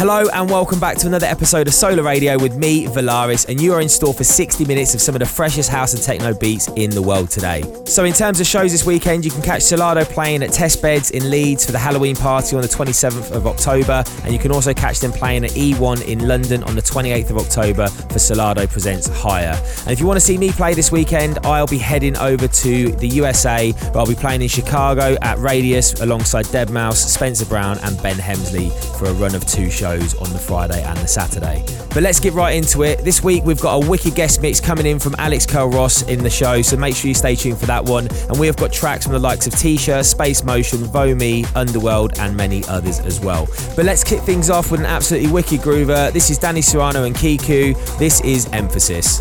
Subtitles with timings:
[0.00, 3.74] Hello and welcome back to another episode of Sola Radio with me, Volaris, and you
[3.74, 6.68] are in store for 60 minutes of some of the freshest house and techno beats
[6.68, 7.62] in the world today.
[7.84, 11.10] So, in terms of shows this weekend, you can catch Solardo playing at Test Beds
[11.10, 14.72] in Leeds for the Halloween party on the 27th of October, and you can also
[14.72, 19.06] catch them playing at E1 in London on the 28th of October for Solardo Presents
[19.06, 19.60] Higher.
[19.80, 22.90] And if you want to see me play this weekend, I'll be heading over to
[22.92, 28.02] the USA, where I'll be playing in Chicago at Radius alongside Deadmau5, Spencer Brown, and
[28.02, 31.64] Ben Hemsley for a run of two shows on the Friday and the Saturday.
[31.92, 33.00] But let's get right into it.
[33.00, 36.30] This week we've got a wicked guest mix coming in from Alex Culross in the
[36.30, 38.06] show, so make sure you stay tuned for that one.
[38.28, 42.36] And we have got tracks from the likes of TSHA, Space Motion, Vomee, Underworld, and
[42.36, 43.48] many others as well.
[43.74, 46.12] But let's kick things off with an absolutely wicked groover.
[46.12, 47.98] This is Danny Serrano and KeeQ.
[47.98, 49.20] This is Emphasis.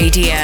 [0.00, 0.39] Radio.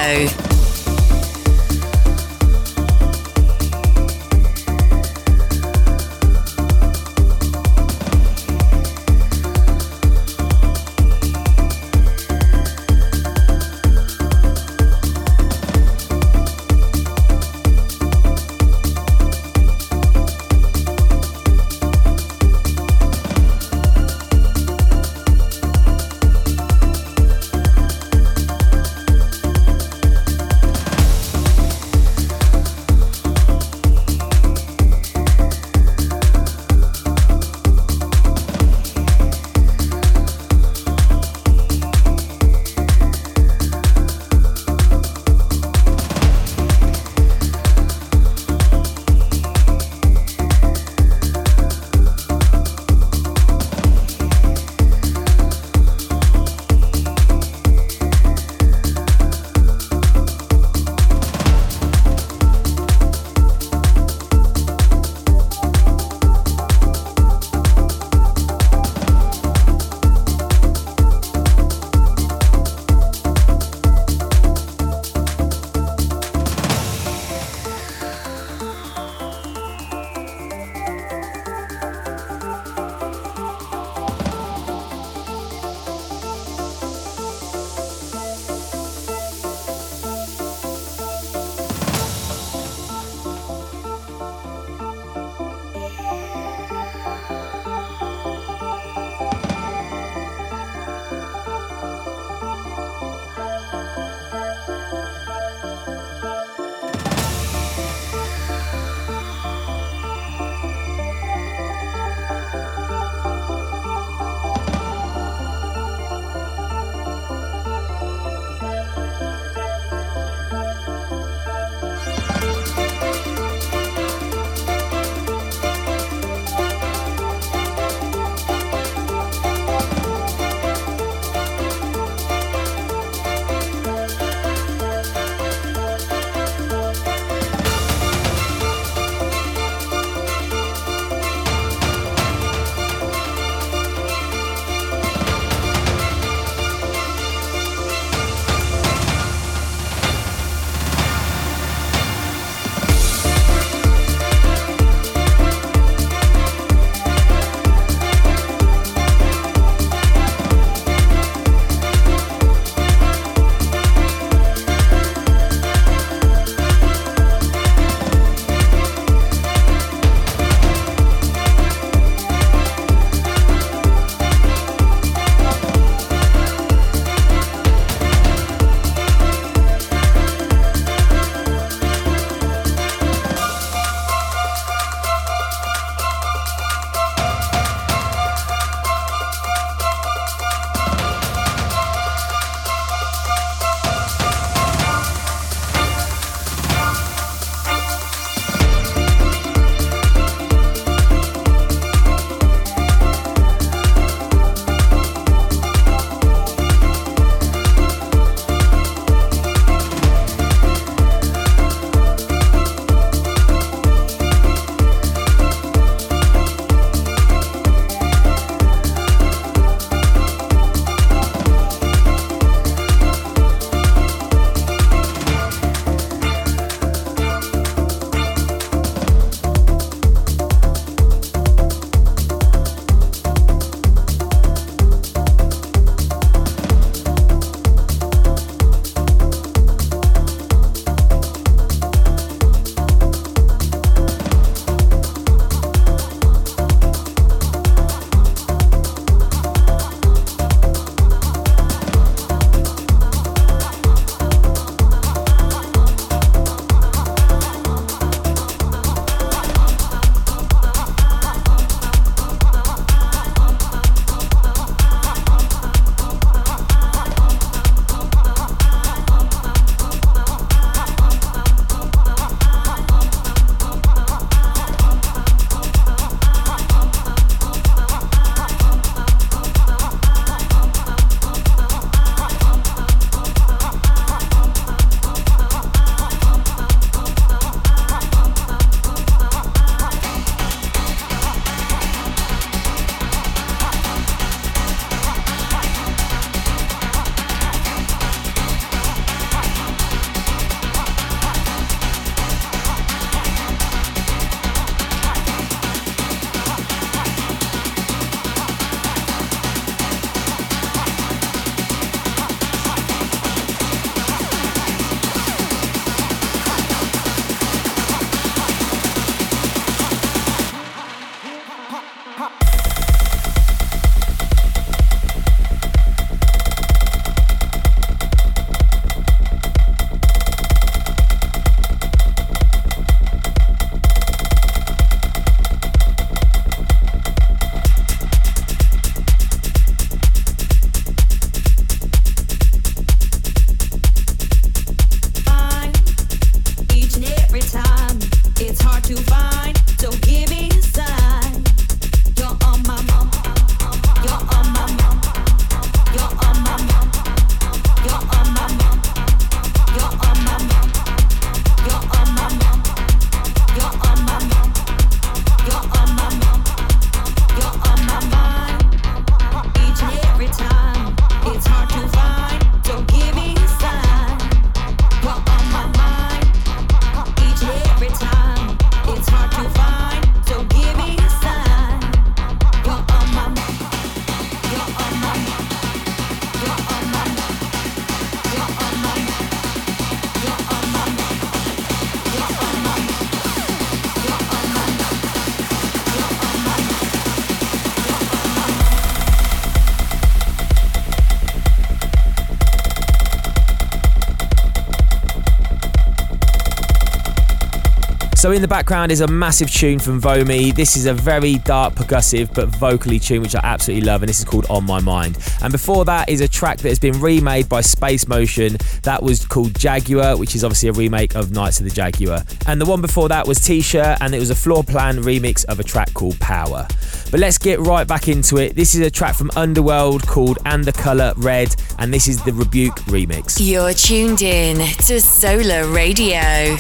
[408.27, 410.53] So in the background is a massive tune from Vomee.
[410.53, 414.19] This is a very dark, percussive, but vocally tune which I absolutely love, and this
[414.19, 415.17] is called On My Mind.
[415.43, 418.57] And before that is a track that has been remade by Space Motion.
[418.83, 422.25] That was called Jaguar, which is obviously a remake of Knights of the Jaguar.
[422.49, 425.63] And the one before that was TSHA, and it was a Floorplan remix of a
[425.63, 426.67] track called Power.
[427.13, 428.57] But let's get right back into it.
[428.57, 432.33] This is a track from Underworld called And the Colour Red, and this is the
[432.33, 433.39] Rebuke remix.
[433.39, 436.57] You're tuned in to Sola Radio.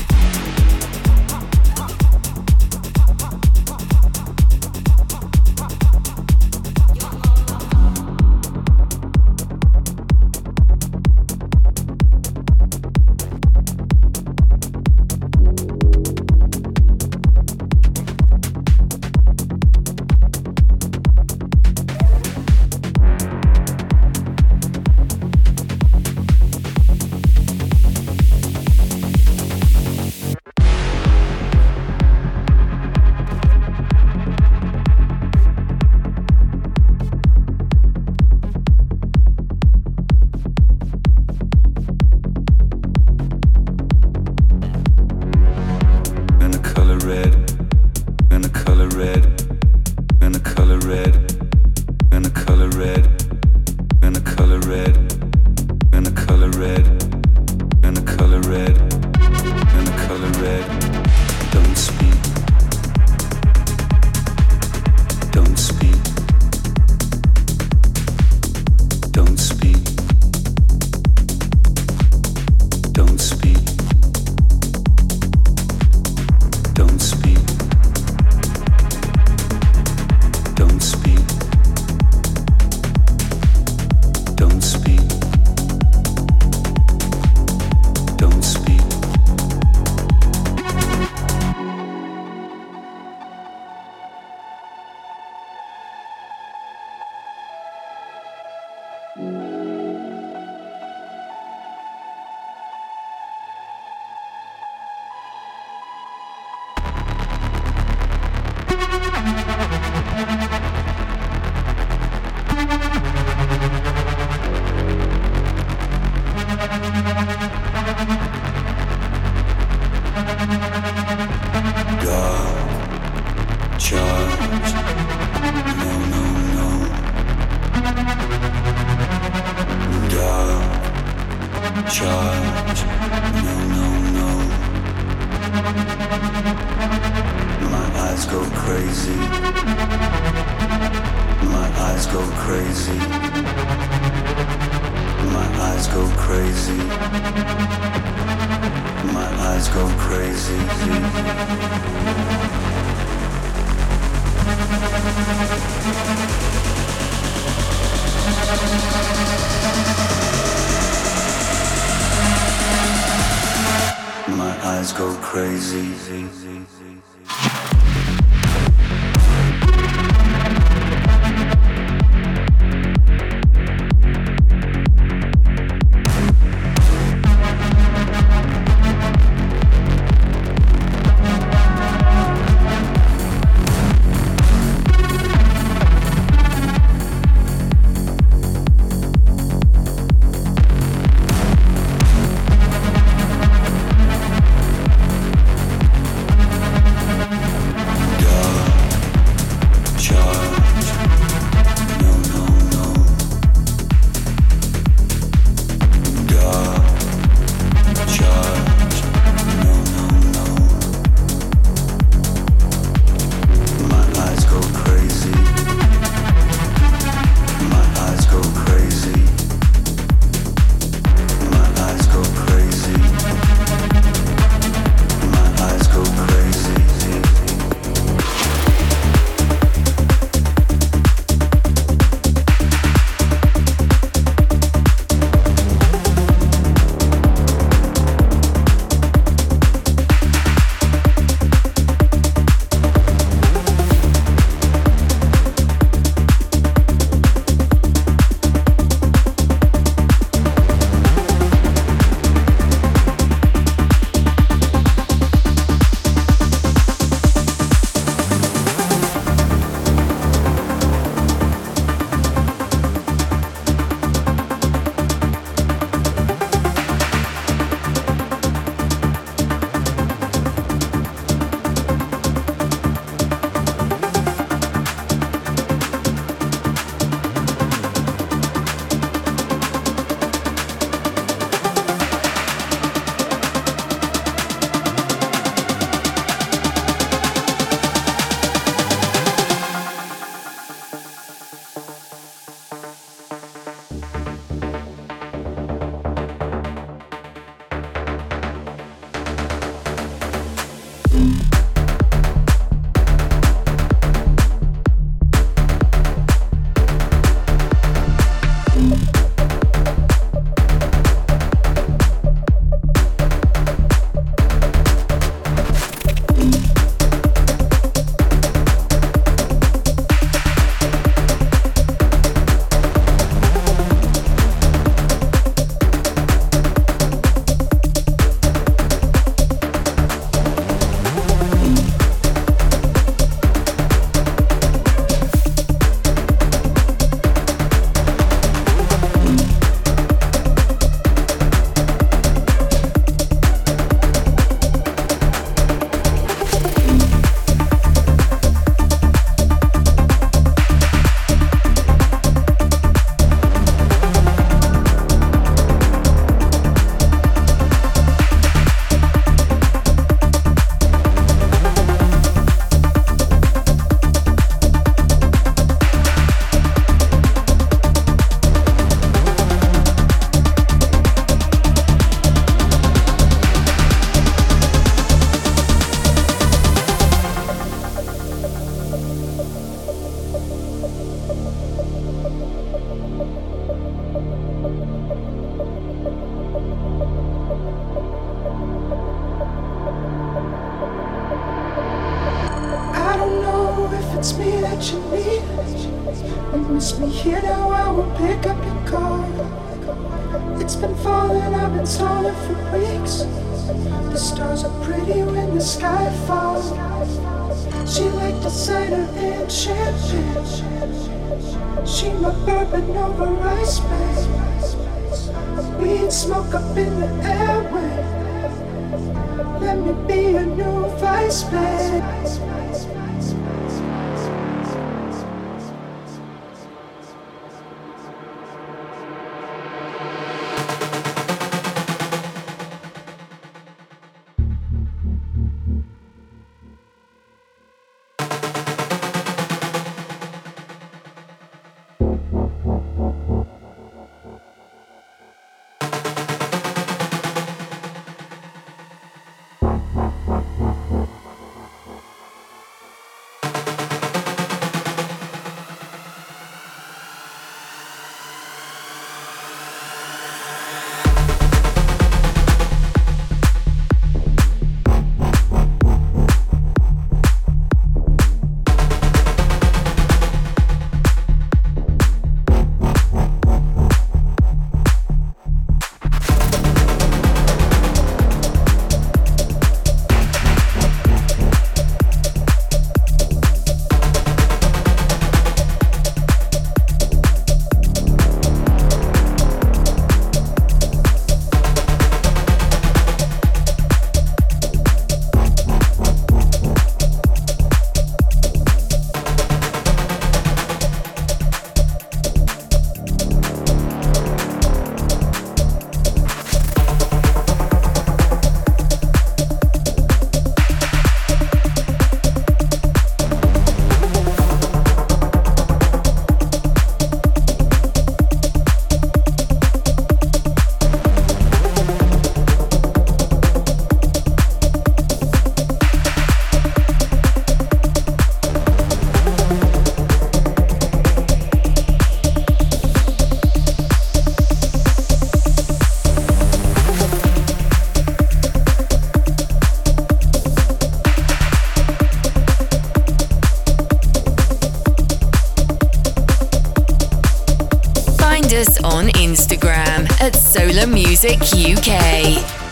[550.87, 552.65] Music UK.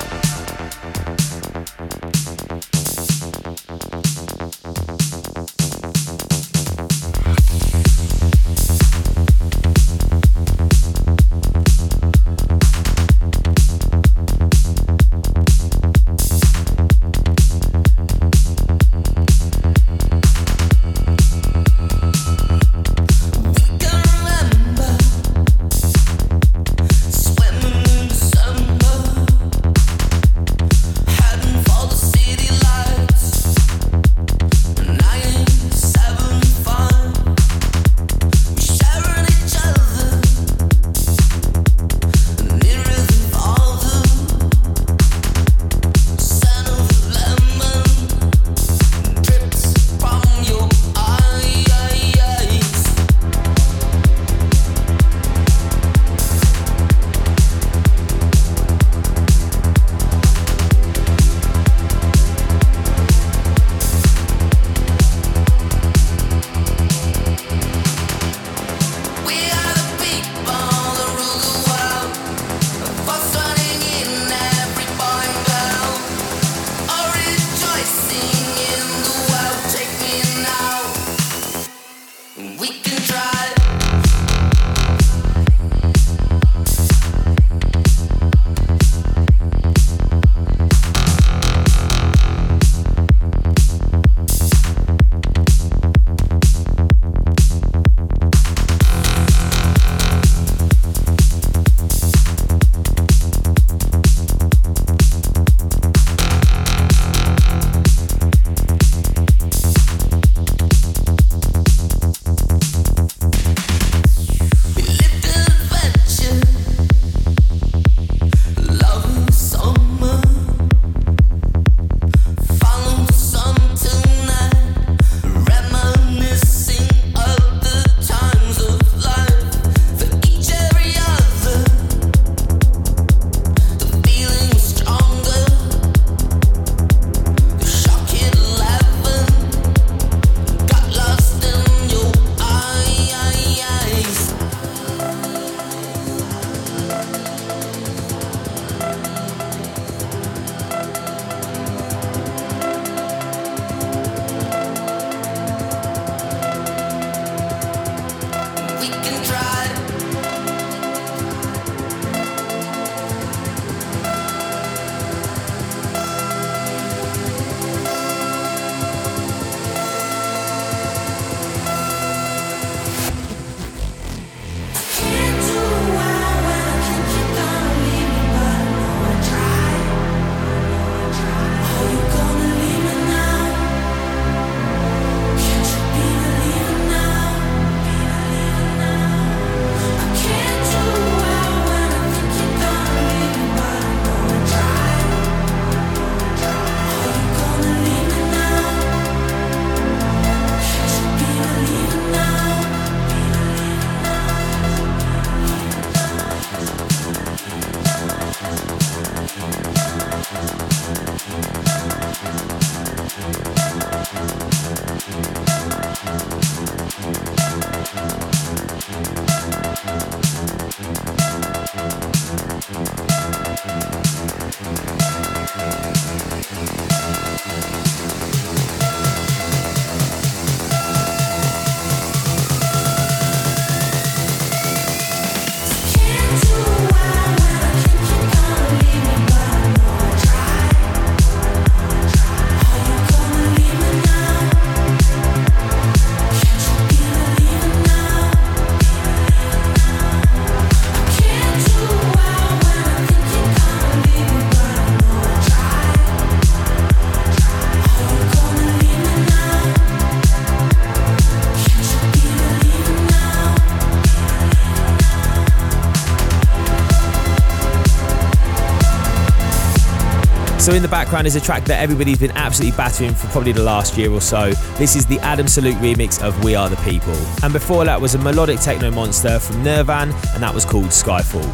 [270.65, 273.63] So in the background is a track that everybody's been absolutely battering for probably the
[273.63, 274.53] last year or so.
[274.79, 277.13] This is the Adam Sellouk remix of We Are the People.
[277.43, 281.47] And before that was a melodic techno monster from N1RVAAN, and that was called Skyfall.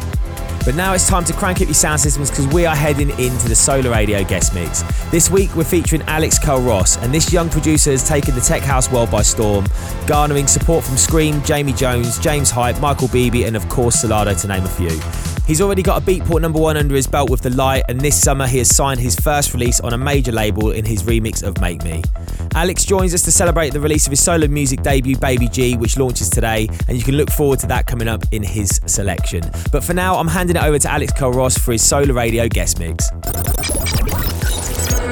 [0.63, 3.49] But now it's time to crank up your sound systems because we are heading into
[3.49, 4.81] the Sola Radio guest mix.
[5.11, 8.89] This week we're featuring Alex Ross, and this young producer has taken the tech house
[8.89, 9.65] world by storm,
[10.07, 14.47] garnering support from Skream, Jamie Jones, James Hype, Michael Bibi, and of course Solardo to
[14.47, 15.20] name a few.
[15.51, 18.17] He's already got a Beatport number one under his belt with The Light, and this
[18.17, 21.59] summer he has signed his first release on a major label in his remix of
[21.59, 22.01] Make Me.
[22.55, 25.97] Alex joins us to celebrate the release of his solo music debut, Baby G, which
[25.97, 29.43] launches today, and you can look forward to that coming up in his selection.
[29.73, 32.79] But for now, I'm handing it over to Alex Ross for his Sola Radio guest
[32.79, 33.09] mix.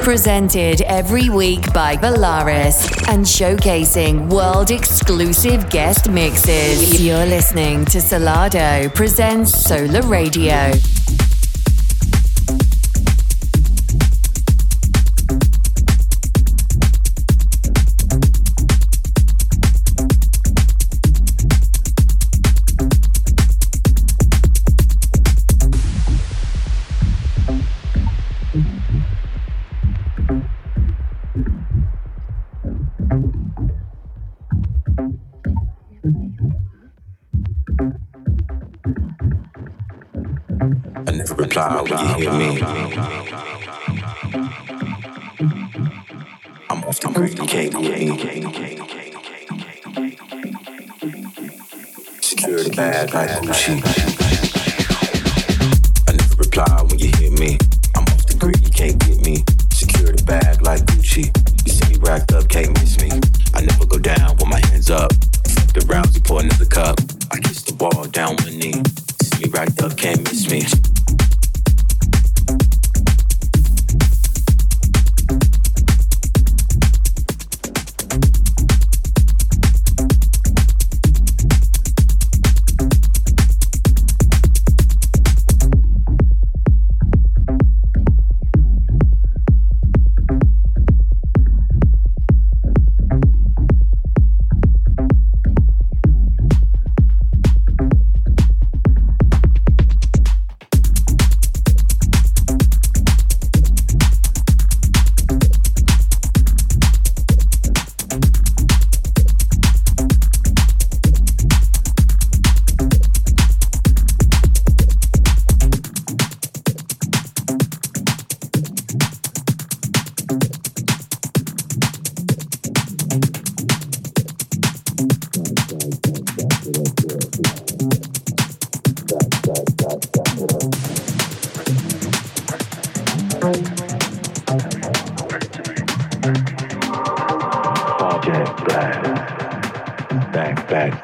[0.06, 7.02] Presented every week by Volaris and showcasing world exclusive guest mixes.
[7.02, 10.72] You're listening to Solardo presents Sola Radio.
[41.84, 42.62] Reply when you hear me.
[46.70, 48.10] I'm off the grid, you can't me.
[52.22, 53.82] Security bag like Gucci.
[56.08, 57.58] I never reply when you hear me.
[57.96, 59.44] I'm off the grid, you can't get me.
[59.72, 61.32] Security bag like Gucci.
[61.66, 62.79] You see me racked up, can't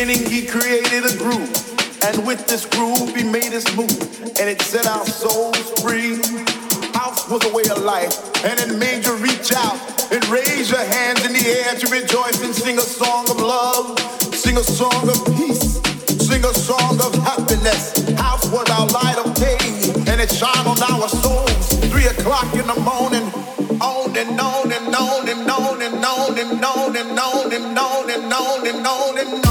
[0.00, 1.52] beginning, he created a groove.
[2.04, 3.92] And with this groove, he made us move.
[4.40, 6.16] And it set our souls free.
[6.96, 8.16] House was a way of life.
[8.44, 9.76] And it made you reach out
[10.10, 13.98] and raise your hands in the air to rejoice and sing a song of love,
[14.32, 15.76] sing a song of peace,
[16.16, 17.92] sing a song of happiness.
[18.16, 19.60] House was our light of day.
[20.08, 21.68] And it shined on our souls.
[21.92, 23.28] Three o'clock in the morning.
[23.82, 28.10] On and on and on and on and on and on and on and on
[28.10, 29.49] and on and on and on.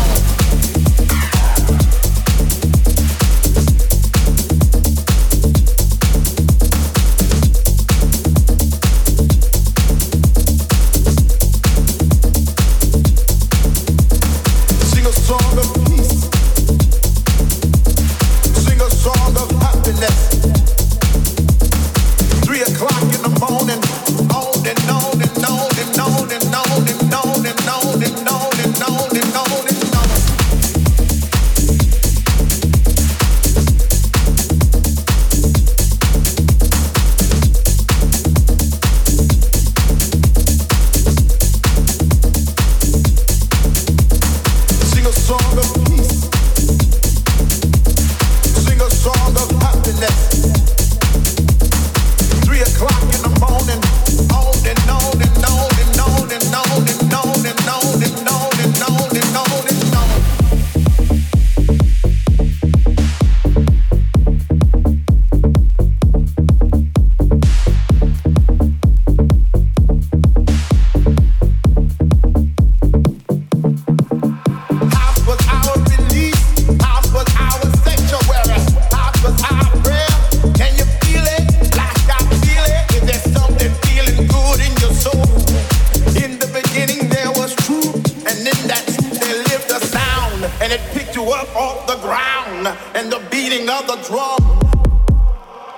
[94.09, 94.41] Drum,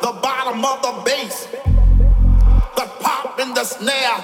[0.02, 1.48] the bottom of the bass,
[2.78, 4.20] the pop and the snare.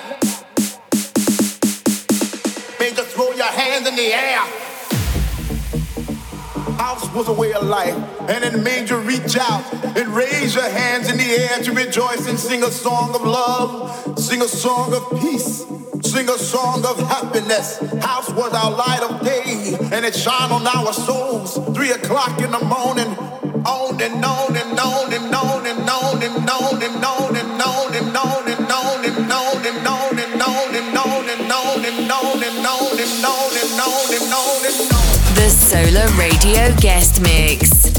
[2.80, 4.40] Man, just throw your hands in the air.
[6.78, 7.98] House was a way of life,
[8.30, 12.30] and it made you reach out and raise your hands in the air to rejoice
[12.30, 15.66] and sing a song of love, sing a song of peace.
[16.02, 17.80] Sing a song of happiness.
[18.02, 21.56] House was our light of day, and it shone on our souls.
[21.76, 23.14] Three o'clock in the morning,
[35.36, 37.97] The Sola Radio Guest Mix.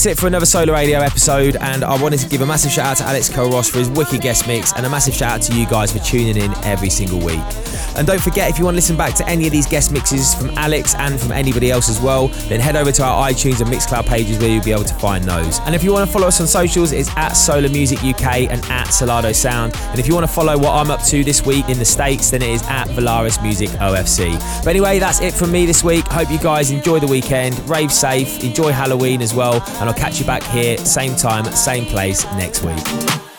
[0.00, 2.86] That's it for another Sola Radio episode, and I wanted to give a massive shout
[2.86, 5.54] out to Alex Culross for his wicked guest mix, and a massive shout out to
[5.54, 7.69] you guys for tuning in every single week.
[7.96, 10.34] And don't forget, if you want to listen back to any of these guest mixes
[10.34, 13.70] from Alex and from anybody else as well, then head over to our iTunes and
[13.70, 15.60] Mixcloud pages where you'll be able to find those.
[15.60, 18.64] And if you want to follow us on socials, it's at Sola Music UK and
[18.66, 19.74] at Solardo Sound.
[19.76, 22.30] And if you want to follow what I'm up to this week in the States,
[22.30, 24.38] then it is at Volaris Music OFC.
[24.64, 26.06] But anyway, that's it from me this week.
[26.06, 30.18] Hope you guys enjoy the weekend, rave safe, enjoy Halloween as well, and I'll catch
[30.18, 33.29] you back here, same time, same place next week.